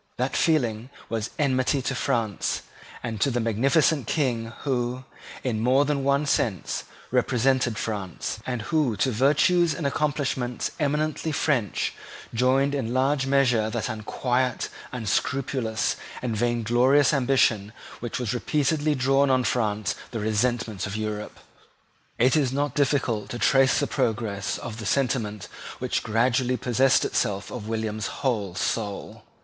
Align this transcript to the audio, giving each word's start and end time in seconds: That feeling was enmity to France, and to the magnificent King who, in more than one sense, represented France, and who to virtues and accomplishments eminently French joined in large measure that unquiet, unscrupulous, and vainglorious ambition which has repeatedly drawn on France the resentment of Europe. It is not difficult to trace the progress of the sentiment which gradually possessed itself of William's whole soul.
That 0.17 0.35
feeling 0.35 0.89
was 1.09 1.29
enmity 1.37 1.79
to 1.83 1.93
France, 1.93 2.63
and 3.03 3.21
to 3.21 3.29
the 3.29 3.39
magnificent 3.39 4.07
King 4.07 4.45
who, 4.61 5.03
in 5.43 5.59
more 5.59 5.85
than 5.85 6.03
one 6.03 6.25
sense, 6.25 6.85
represented 7.11 7.77
France, 7.77 8.39
and 8.47 8.63
who 8.63 8.97
to 8.97 9.11
virtues 9.11 9.75
and 9.75 9.85
accomplishments 9.85 10.71
eminently 10.79 11.31
French 11.31 11.93
joined 12.33 12.73
in 12.73 12.95
large 12.95 13.27
measure 13.27 13.69
that 13.69 13.89
unquiet, 13.89 14.69
unscrupulous, 14.91 15.97
and 16.23 16.35
vainglorious 16.35 17.13
ambition 17.13 17.71
which 17.99 18.17
has 18.17 18.33
repeatedly 18.33 18.95
drawn 18.95 19.29
on 19.29 19.43
France 19.43 19.93
the 20.09 20.19
resentment 20.19 20.87
of 20.87 20.95
Europe. 20.97 21.37
It 22.17 22.35
is 22.35 22.51
not 22.51 22.73
difficult 22.73 23.29
to 23.29 23.37
trace 23.37 23.79
the 23.79 23.85
progress 23.85 24.57
of 24.57 24.79
the 24.79 24.87
sentiment 24.87 25.47
which 25.77 26.01
gradually 26.01 26.57
possessed 26.57 27.05
itself 27.05 27.51
of 27.51 27.67
William's 27.67 28.07
whole 28.07 28.55
soul. 28.55 29.21